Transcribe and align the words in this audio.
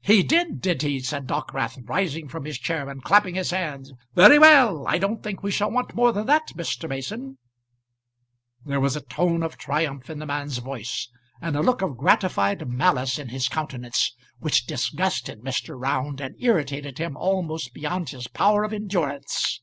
"He 0.00 0.24
did, 0.24 0.60
did 0.60 0.82
he?" 0.82 0.98
said 0.98 1.28
Dockwrath, 1.28 1.78
rising 1.88 2.26
from 2.28 2.44
his 2.44 2.58
chair 2.58 2.88
and 2.88 3.04
clapping 3.04 3.36
his 3.36 3.52
hands. 3.52 3.92
"Very 4.16 4.36
well. 4.36 4.84
I 4.88 4.98
don't 4.98 5.22
think 5.22 5.44
we 5.44 5.52
shall 5.52 5.70
want 5.70 5.94
more 5.94 6.10
than 6.10 6.26
that, 6.26 6.48
Mr. 6.56 6.88
Mason." 6.88 7.38
There 8.64 8.80
was 8.80 8.96
a 8.96 9.00
tone 9.00 9.44
of 9.44 9.56
triumph 9.56 10.10
in 10.10 10.18
the 10.18 10.26
man's 10.26 10.58
voice, 10.58 11.08
and 11.40 11.54
a 11.54 11.60
look 11.62 11.82
of 11.82 11.96
gratified 11.96 12.68
malice 12.68 13.16
in 13.16 13.28
his 13.28 13.46
countenance 13.46 14.12
which 14.40 14.66
disgusted 14.66 15.42
Mr. 15.42 15.78
Round 15.80 16.20
and 16.20 16.34
irritated 16.40 16.98
him 16.98 17.16
almost 17.16 17.72
beyond 17.72 18.08
his 18.08 18.26
power 18.26 18.64
of 18.64 18.72
endurance. 18.72 19.60